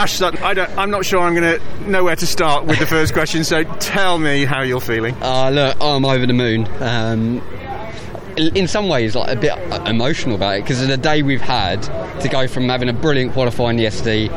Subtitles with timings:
[0.00, 2.78] Ash Sutton, I don't, I'm not sure I'm going to know where to start with
[2.78, 5.14] the first question, so tell me how you're feeling.
[5.20, 6.66] Uh, look, I'm over the moon.
[6.82, 7.42] Um,
[8.38, 9.52] in some ways, like a bit
[9.86, 11.82] emotional about it because of the day we've had
[12.22, 14.28] to go from having a brilliant qualifying yesterday,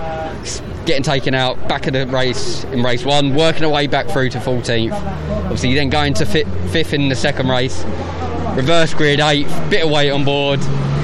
[0.86, 4.32] getting taken out back of the race in race one, working our way back through
[4.32, 4.91] to 14th.
[5.43, 7.86] Obviously, then going to fifth in the second race,
[8.57, 10.59] reverse grid eighth, bit of weight on board,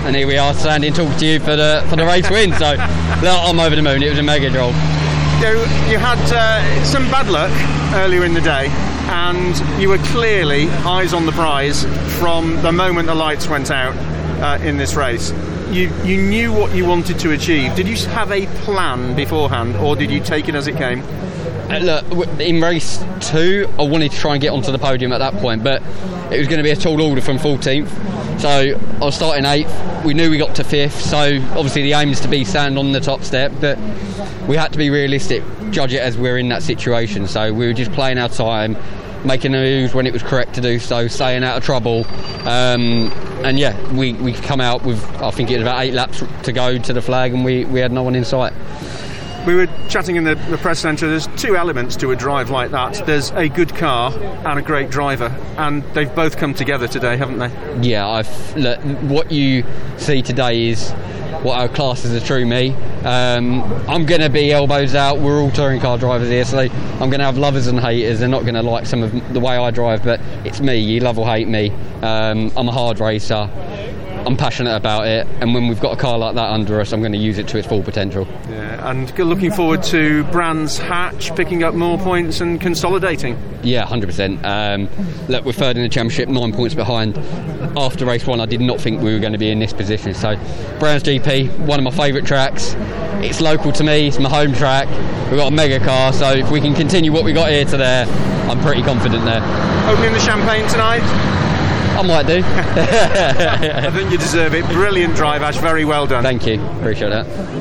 [0.05, 2.51] and here we are standing talking to you for the for the race win.
[2.53, 2.71] So
[3.21, 4.01] look, I'm over the moon.
[4.01, 4.73] It was a mega job.
[5.41, 5.59] You,
[5.89, 7.51] you had uh, some bad luck
[7.95, 8.67] earlier in the day,
[9.07, 11.83] and you were clearly eyes on the prize
[12.19, 13.95] from the moment the lights went out
[14.41, 15.31] uh, in this race.
[15.69, 17.75] You, you knew what you wanted to achieve.
[17.75, 21.03] Did you have a plan beforehand, or did you take it as it came?
[21.69, 25.19] Uh, look, in race two, I wanted to try and get onto the podium at
[25.19, 25.81] that point, but
[26.31, 28.39] it was going to be a tall order from 14th.
[28.39, 30.03] So I was starting eighth.
[30.05, 32.91] We knew we got to fifth, so obviously the aim is to be stand on
[32.91, 33.77] the top step, but
[34.47, 37.27] we had to be realistic, judge it as we're in that situation.
[37.27, 38.75] So we were just playing our time,
[39.25, 42.05] making the moves when it was correct to do so, staying out of trouble.
[42.47, 43.11] Um,
[43.43, 46.51] and yeah, we, we come out with, I think it was about eight laps to
[46.51, 48.53] go to the flag, and we, we had no one in sight.
[49.47, 51.09] We were chatting in the, the, press centre.
[51.09, 53.05] There's two elements to a drive like that.
[53.05, 57.39] There's a good car and a great driver, and they've both come together today, haven't
[57.39, 57.89] they?
[57.89, 59.63] Yeah, I've, look, what you
[59.97, 60.91] see today is
[61.41, 62.73] what our class is a true me.
[63.05, 65.19] Um, I'm going to be elbows out.
[65.19, 68.19] We're all touring car drivers here, so I'm going to have lovers and haters.
[68.19, 70.77] They're not going to like some of the way I drive, but it's me.
[70.77, 71.71] You love or hate me.
[72.01, 73.49] Um, I'm a hard racer.
[74.25, 76.99] I'm passionate about it, and when we've got a car like that under us, I'm
[76.99, 78.27] going to use it to its full potential.
[78.49, 83.37] Yeah, and looking forward to Brands Hatch picking up more points and consolidating.
[83.63, 84.43] Yeah, 100%.
[84.43, 84.89] Um,
[85.27, 87.17] look, we're third in the championship, nine points behind.
[87.77, 90.13] After race one, I did not think we were going to be in this position.
[90.13, 90.35] So,
[90.79, 92.75] Brands GP, one of my favourite tracks.
[93.23, 94.87] It's local to me, it's my home track.
[95.29, 97.77] We've got a mega car, so if we can continue what we got here to
[97.77, 98.05] there,
[98.49, 99.41] I'm pretty confident there.
[99.89, 101.48] Opening the champagne tonight?
[101.99, 102.41] I might do.
[102.45, 104.65] I think you deserve it.
[104.67, 105.57] Brilliant drive, Ash.
[105.57, 106.23] Very well done.
[106.23, 106.61] Thank you.
[106.77, 107.59] Appreciate that.